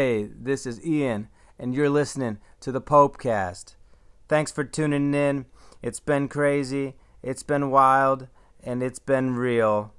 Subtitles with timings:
[0.00, 3.74] Hey, this is Ian, and you're listening to the Popecast.
[4.28, 5.44] Thanks for tuning in.
[5.82, 8.28] It's been crazy, it's been wild,
[8.64, 9.92] and it's been real.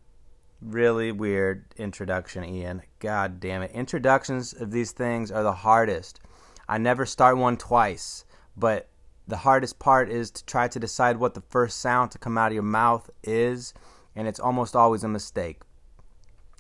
[0.60, 2.82] Really weird introduction, Ian.
[2.98, 3.70] God damn it.
[3.74, 6.20] Introductions of these things are the hardest.
[6.68, 8.26] I never start one twice,
[8.58, 8.90] but
[9.28, 12.48] the hardest part is to try to decide what the first sound to come out
[12.48, 13.76] of your mouth is,
[14.16, 15.62] and it's almost always a mistake.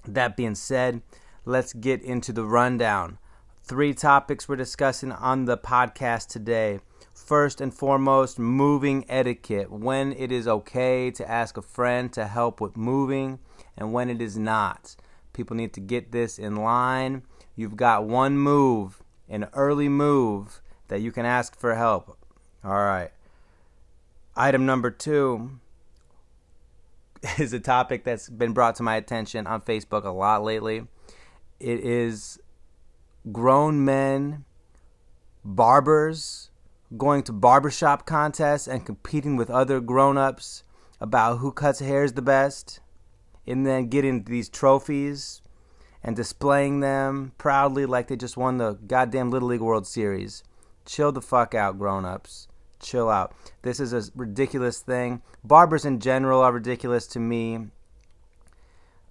[0.05, 1.01] That being said,
[1.43, 3.17] let's get into the rundown.
[3.63, 6.79] Three topics we're discussing on the podcast today.
[7.13, 9.71] First and foremost, moving etiquette.
[9.71, 13.39] When it is okay to ask a friend to help with moving
[13.77, 14.95] and when it is not.
[15.31, 17.21] People need to get this in line.
[17.55, 22.17] You've got one move, an early move, that you can ask for help.
[22.65, 23.11] All right.
[24.35, 25.51] Item number two
[27.37, 30.87] is a topic that's been brought to my attention on Facebook a lot lately.
[31.59, 32.39] It is
[33.31, 34.45] grown men,
[35.43, 36.49] barbers,
[36.97, 40.63] going to barbershop contests and competing with other grown ups
[40.99, 42.79] about who cuts hairs the best,
[43.47, 45.41] and then getting these trophies
[46.03, 50.43] and displaying them proudly like they just won the goddamn Little League World Series.
[50.85, 52.47] Chill the fuck out, grown ups.
[52.79, 53.33] Chill out.
[53.61, 55.21] This is a ridiculous thing.
[55.43, 57.67] Barbers in general are ridiculous to me.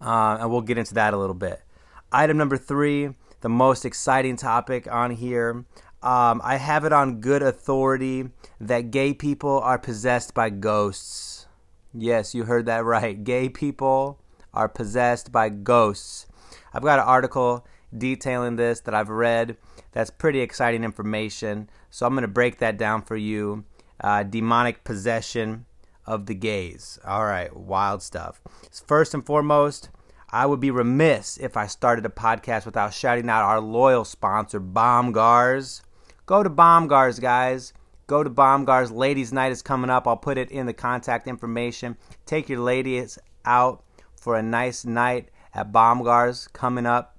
[0.00, 1.62] Uh, and we'll get into that a little bit.
[2.10, 5.64] Item number three, the most exciting topic on here.
[6.02, 11.46] Um, I have it on good authority that gay people are possessed by ghosts.
[11.92, 13.22] Yes, you heard that right.
[13.22, 14.18] Gay people
[14.54, 16.26] are possessed by ghosts.
[16.72, 19.56] I've got an article detailing this that I've read
[19.92, 21.68] that's pretty exciting information.
[21.90, 23.64] So I'm going to break that down for you.
[24.00, 25.66] Uh, demonic possession
[26.06, 26.98] of the gays.
[27.04, 28.40] All right, wild stuff.
[28.86, 29.90] First and foremost,
[30.32, 34.60] I would be remiss if I started a podcast without shouting out our loyal sponsor,
[34.60, 35.82] Bomgaars.
[36.26, 37.72] Go to Bomgaars, guys.
[38.06, 38.92] Go to Bomgaars.
[38.92, 40.06] Ladies' Night is coming up.
[40.06, 41.96] I'll put it in the contact information.
[42.26, 43.82] Take your ladies out
[44.14, 47.16] for a nice night at Bomgaars coming up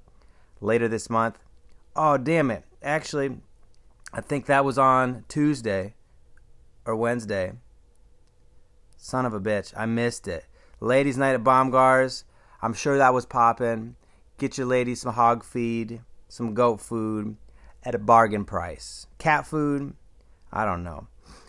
[0.62, 1.38] later this month.
[1.96, 2.64] Oh, damn it.
[2.82, 3.38] Actually,
[4.14, 5.96] I think that was on Tuesday
[6.86, 7.54] or Wednesday.
[8.96, 9.74] Son of a bitch.
[9.76, 10.46] I missed it.
[10.80, 12.24] Ladies' Night at Bomgaars.
[12.62, 13.96] I'm sure that was popping.
[14.38, 17.36] Get your lady some hog feed, some goat food
[17.84, 19.08] at a bargain price.
[19.18, 19.94] Cat food,
[20.52, 21.08] I don't know.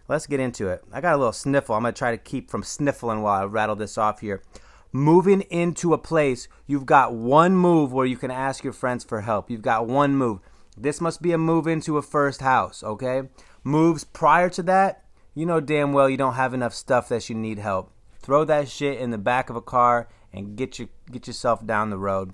[0.08, 0.82] Let's get into it.
[0.92, 1.74] I got a little sniffle.
[1.74, 4.42] I'm going to try to keep from sniffling while I rattle this off here.
[4.90, 9.22] Moving into a place, you've got one move where you can ask your friends for
[9.22, 9.50] help.
[9.50, 10.40] You've got one move.
[10.76, 13.22] This must be a move into a first house, okay?
[13.64, 17.34] Moves prior to that, you know damn well you don't have enough stuff that you
[17.34, 17.90] need help.
[18.20, 21.90] Throw that shit in the back of a car and get your get yourself down
[21.90, 22.32] the road.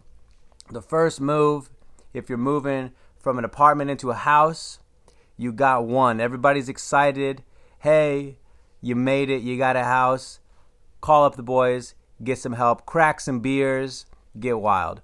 [0.70, 1.70] The first move,
[2.12, 4.78] if you're moving from an apartment into a house,
[5.36, 6.20] you got one.
[6.20, 7.42] Everybody's excited.
[7.80, 8.36] Hey,
[8.80, 9.42] you made it.
[9.42, 10.40] You got a house.
[11.00, 14.04] Call up the boys, get some help, crack some beers,
[14.38, 15.00] get wild.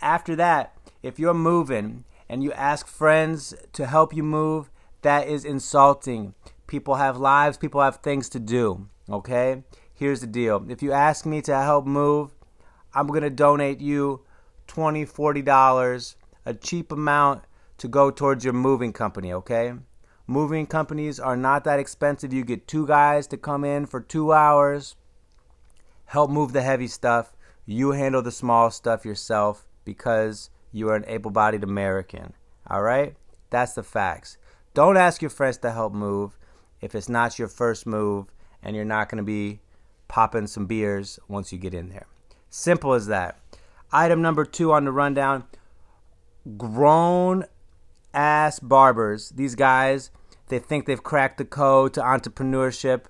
[0.00, 4.70] After that, if you're moving and you ask friends to help you move,
[5.02, 6.34] that is insulting.
[6.66, 9.62] People have lives, people have things to do, okay?
[10.00, 10.64] Here's the deal.
[10.70, 12.30] If you ask me to help move,
[12.94, 14.22] I'm going to donate you
[14.66, 16.14] $20, $40,
[16.46, 17.44] a cheap amount
[17.76, 19.74] to go towards your moving company, okay?
[20.26, 22.32] Moving companies are not that expensive.
[22.32, 24.96] You get two guys to come in for two hours,
[26.06, 27.36] help move the heavy stuff.
[27.66, 32.32] You handle the small stuff yourself because you are an able bodied American,
[32.70, 33.16] all right?
[33.50, 34.38] That's the facts.
[34.72, 36.38] Don't ask your friends to help move
[36.80, 38.32] if it's not your first move
[38.62, 39.60] and you're not going to be
[40.10, 42.06] popping some beers once you get in there.
[42.50, 43.38] Simple as that.
[43.92, 45.44] Item number two on the rundown
[46.56, 47.44] grown
[48.12, 49.30] ass barbers.
[49.30, 50.10] These guys,
[50.48, 53.04] they think they've cracked the code to entrepreneurship,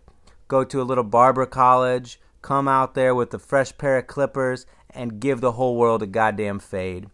[0.46, 4.66] go to a little barber college, come out there with a fresh pair of clippers,
[4.90, 7.08] and give the whole world a goddamn fade.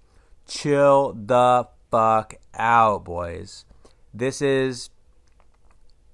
[0.48, 3.64] Chill the fuck out, boys.
[4.12, 4.90] This is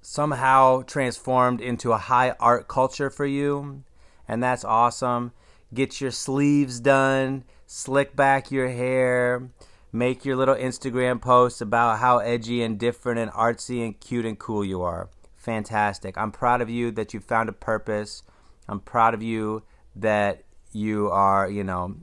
[0.03, 3.83] somehow transformed into a high art culture for you,
[4.27, 5.31] and that's awesome.
[5.73, 9.49] Get your sleeves done, slick back your hair,
[9.91, 14.37] make your little Instagram posts about how edgy and different and artsy and cute and
[14.37, 15.09] cool you are.
[15.35, 16.17] Fantastic.
[16.17, 18.23] I'm proud of you that you found a purpose.
[18.67, 19.63] I'm proud of you
[19.95, 21.95] that you are, you know,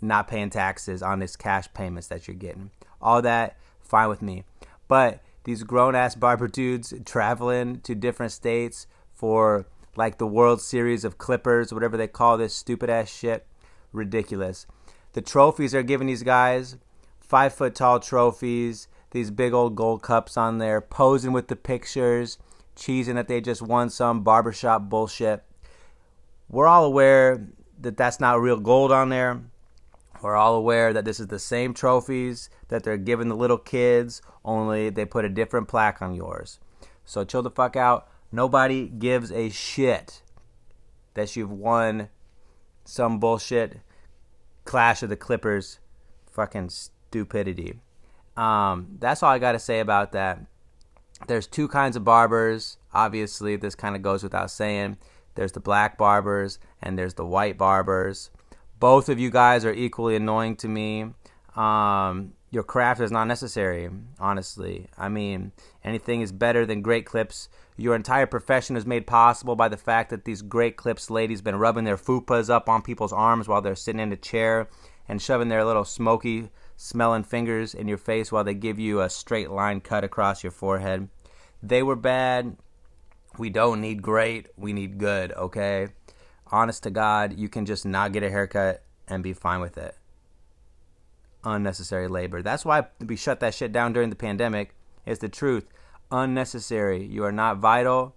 [0.00, 2.70] not paying taxes on this cash payments that you're getting.
[3.00, 4.44] All that, fine with me.
[4.88, 9.66] But these grown ass barber dudes traveling to different states for
[9.96, 13.46] like the World Series of Clippers, whatever they call this stupid ass shit.
[13.92, 14.66] Ridiculous.
[15.12, 16.76] The trophies they're giving these guys
[17.20, 22.38] five foot tall trophies, these big old gold cups on there, posing with the pictures,
[22.76, 25.42] cheesing that they just won some barbershop bullshit.
[26.48, 27.48] We're all aware
[27.80, 29.42] that that's not real gold on there.
[30.22, 34.22] We're all aware that this is the same trophies that they're giving the little kids,
[34.44, 36.58] only they put a different plaque on yours.
[37.04, 38.08] So chill the fuck out.
[38.30, 40.22] Nobody gives a shit
[41.14, 42.08] that you've won
[42.84, 43.80] some bullshit
[44.64, 45.80] Clash of the Clippers
[46.30, 47.80] fucking stupidity.
[48.36, 50.40] Um, that's all I got to say about that.
[51.28, 52.78] There's two kinds of barbers.
[52.94, 54.96] Obviously, this kind of goes without saying.
[55.34, 58.30] There's the black barbers and there's the white barbers.
[58.82, 61.06] Both of you guys are equally annoying to me.
[61.54, 63.88] Um, your craft is not necessary,
[64.18, 64.88] honestly.
[64.98, 65.52] I mean,
[65.84, 67.48] anything is better than great clips.
[67.76, 71.60] Your entire profession is made possible by the fact that these great clips ladies been
[71.60, 74.68] rubbing their fupas up on people's arms while they're sitting in a chair
[75.08, 79.08] and shoving their little smoky smelling fingers in your face while they give you a
[79.08, 81.08] straight line cut across your forehead.
[81.62, 82.56] They were bad.
[83.38, 84.48] We don't need great.
[84.56, 85.86] We need good, okay?
[86.52, 89.96] Honest to God, you can just not get a haircut and be fine with it.
[91.44, 92.42] Unnecessary labor.
[92.42, 94.74] That's why we shut that shit down during the pandemic.
[95.06, 95.66] It's the truth.
[96.10, 97.04] Unnecessary.
[97.04, 98.14] You are not vital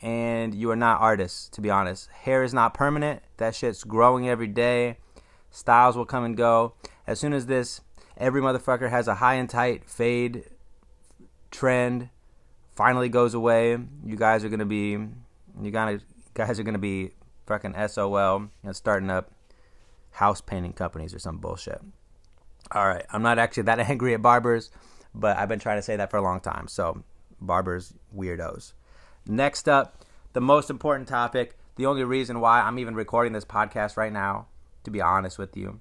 [0.00, 2.08] and you are not artists, to be honest.
[2.10, 3.22] Hair is not permanent.
[3.38, 4.98] That shit's growing every day.
[5.50, 6.74] Styles will come and go.
[7.06, 7.80] As soon as this,
[8.16, 10.44] every motherfucker has a high and tight fade
[11.50, 12.10] trend
[12.78, 14.90] finally goes away, you guys are gonna be
[15.60, 16.00] you gotta
[16.34, 17.10] guys are gonna be
[17.48, 19.32] fucking SOL and starting up
[20.12, 21.80] house painting companies or some bullshit.
[22.70, 24.70] All right, I'm not actually that angry at barbers,
[25.14, 26.68] but I've been trying to say that for a long time.
[26.68, 27.02] So,
[27.40, 28.74] barbers weirdos.
[29.26, 30.04] Next up,
[30.34, 34.46] the most important topic, the only reason why I'm even recording this podcast right now,
[34.84, 35.80] to be honest with you.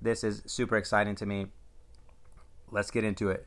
[0.00, 1.46] This is super exciting to me.
[2.70, 3.46] Let's get into it.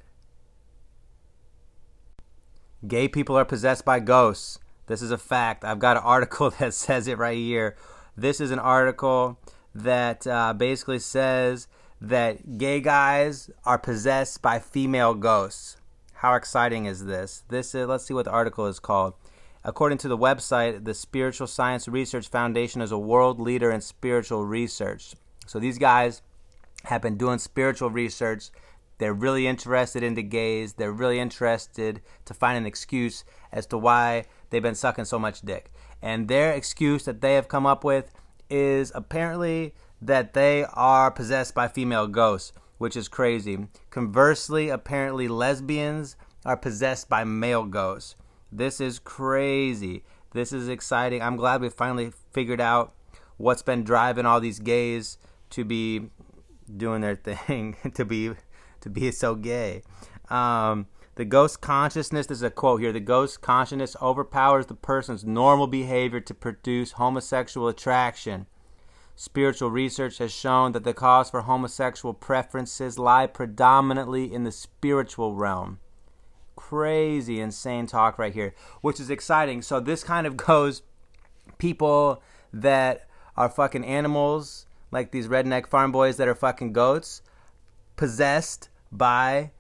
[2.88, 4.60] Gay people are possessed by ghosts.
[4.88, 5.64] This is a fact.
[5.64, 7.76] I've got an article that says it right here.
[8.16, 9.38] This is an article
[9.76, 11.68] that uh, basically says
[12.02, 15.78] that gay guys are possessed by female ghosts.
[16.16, 17.44] How exciting is this?
[17.50, 19.14] This is, let's see what the article is called.
[19.64, 24.46] According to the website, the Spiritual Science Research Foundation is a world leader in spiritual
[24.46, 25.14] research.
[25.46, 26.22] So these guys
[26.86, 28.50] have been doing spiritual research
[28.98, 30.74] they're really interested in the gays.
[30.74, 33.24] They're really interested to find an excuse
[33.58, 35.72] as to why they've been sucking so much dick.
[36.00, 38.14] And their excuse that they have come up with
[38.52, 43.68] is apparently that they are possessed by female ghosts, which is crazy.
[43.90, 46.16] Conversely, apparently lesbians
[46.46, 48.16] are possessed by male ghosts.
[48.52, 50.04] This is crazy.
[50.34, 51.24] This is exciting.
[51.24, 52.94] I'm glad we finally figured out
[53.38, 55.18] what's been driving all these gays
[55.50, 56.12] to be
[56.76, 57.16] doing their
[57.48, 58.34] thing, to be
[58.82, 59.82] to be so gay.
[60.30, 60.86] Um,
[61.18, 66.20] the ghost consciousness, there's a quote here the ghost consciousness overpowers the person's normal behavior
[66.20, 68.46] to produce homosexual attraction.
[69.16, 75.34] Spiritual research has shown that the cause for homosexual preferences lie predominantly in the spiritual
[75.34, 75.80] realm.
[76.56, 79.64] Crazy, insane talk right here, which is exciting.
[79.64, 80.84] So, this kind of goes
[81.58, 82.22] people
[82.54, 87.24] that are fucking animals, like these redneck farm boys that are fucking goats,
[87.96, 89.52] possessed by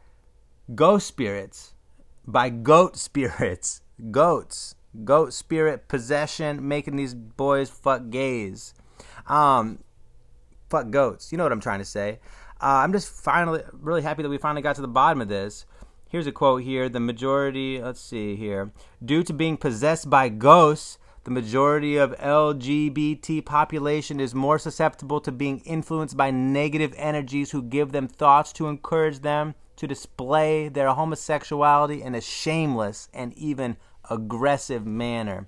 [0.73, 1.73] ghost spirits,
[2.25, 3.81] by goat spirits,
[4.11, 8.73] goats, goat spirit possession, making these boys fuck gays,
[9.27, 9.79] um,
[10.69, 11.31] fuck goats.
[11.31, 12.19] You know what I'm trying to say.
[12.61, 15.65] Uh, I'm just finally really happy that we finally got to the bottom of this.
[16.09, 16.89] Here's a quote here.
[16.89, 18.71] The majority, let's see here,
[19.03, 25.31] due to being possessed by ghosts, the majority of LGBT population is more susceptible to
[25.31, 30.89] being influenced by negative energies who give them thoughts to encourage them to display their
[30.89, 33.77] homosexuality in a shameless and even
[34.09, 35.47] aggressive manner.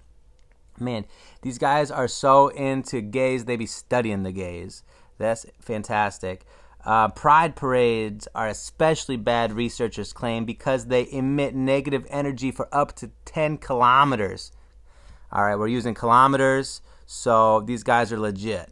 [0.80, 1.06] Man,
[1.42, 4.84] these guys are so into gays, they be studying the gays.
[5.18, 6.46] That's fantastic.
[6.86, 12.96] Uh, pride parades are especially bad, researchers claim, because they emit negative energy for up
[12.96, 14.54] to 10 kilometers.
[15.32, 18.72] All right, we're using kilometers, so these guys are legit.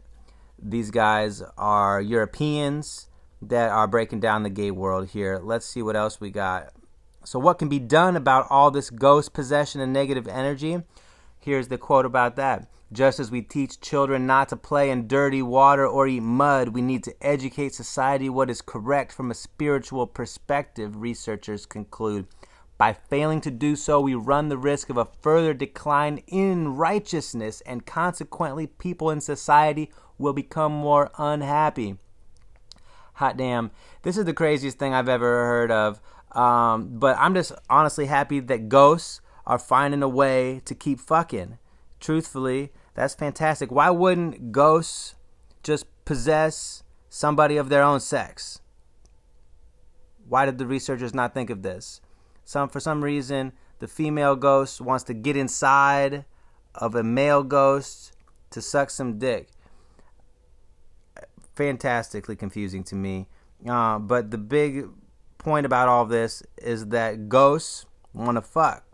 [0.60, 3.08] These guys are Europeans
[3.42, 5.40] that are breaking down the gay world here.
[5.42, 6.72] Let's see what else we got.
[7.24, 10.82] So, what can be done about all this ghost possession and negative energy?
[11.38, 12.68] Here's the quote about that.
[12.90, 16.80] Just as we teach children not to play in dirty water or eat mud, we
[16.80, 22.26] need to educate society what is correct from a spiritual perspective, researchers conclude.
[22.78, 27.60] By failing to do so, we run the risk of a further decline in righteousness,
[27.66, 31.98] and consequently, people in society will become more unhappy.
[33.18, 33.72] Hot damn,
[34.02, 36.00] this is the craziest thing I've ever heard of.
[36.32, 41.58] Um, but I'm just honestly happy that ghosts are finding a way to keep fucking.
[41.98, 43.72] Truthfully, that's fantastic.
[43.72, 45.16] Why wouldn't ghosts
[45.64, 48.60] just possess somebody of their own sex?
[50.28, 52.00] Why did the researchers not think of this?
[52.44, 56.24] Some for some reason the female ghost wants to get inside
[56.74, 58.12] of a male ghost
[58.50, 59.48] to suck some dick.
[61.58, 63.26] Fantastically confusing to me.
[63.68, 64.86] Uh, but the big
[65.38, 67.84] point about all this is that ghosts
[68.14, 68.84] want to fuck,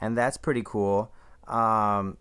[0.00, 1.10] and that's pretty cool.
[1.48, 2.16] Um,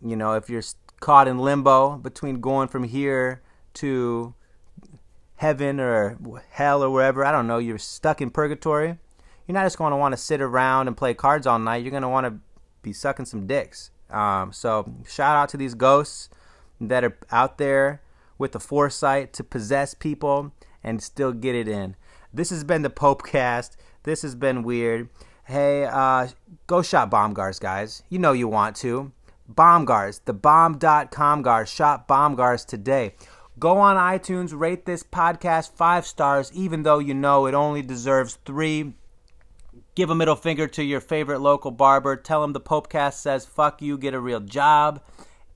[0.00, 0.62] you know, if you're
[1.00, 3.42] caught in limbo between going from here
[3.74, 4.32] to
[5.36, 6.16] heaven or
[6.52, 8.98] hell or wherever, I don't know, you're stuck in purgatory.
[9.46, 11.82] You're not just going to want to sit around and play cards all night.
[11.82, 12.38] You're going to want to
[12.80, 13.90] be sucking some dicks.
[14.08, 16.30] Um, so shout out to these ghosts
[16.80, 18.00] that are out there
[18.38, 21.96] with the foresight to possess people and still get it in.
[22.32, 23.76] This has been the Popecast.
[24.02, 25.08] This has been weird.
[25.44, 26.28] Hey, uh,
[26.66, 28.02] go shop bomb guards, guys.
[28.08, 29.12] You know you want to.
[29.46, 31.70] Bomb guards, the bomb.com guards.
[31.70, 33.14] Shop bomb guards today.
[33.58, 38.38] Go on iTunes, rate this podcast five stars, even though you know it only deserves
[38.44, 38.94] three.
[39.94, 42.16] Give a middle finger to your favorite local barber.
[42.16, 45.00] Tell him the Popecast says, fuck you, get a real job.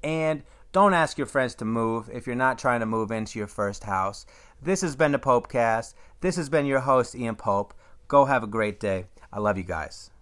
[0.04, 0.44] And
[0.78, 3.82] don't ask your friends to move if you're not trying to move into your first
[3.82, 4.25] house.
[4.62, 5.94] This has been the Popecast.
[6.20, 7.75] This has been your host, Ian Pope.
[8.06, 9.06] Go have a great day.
[9.32, 10.12] I love you guys.